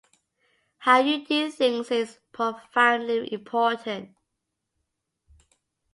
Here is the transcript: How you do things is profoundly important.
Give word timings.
How 0.79 0.97
you 1.01 1.23
do 1.23 1.51
things 1.51 1.91
is 1.91 2.17
profoundly 2.31 3.31
important. 3.31 4.17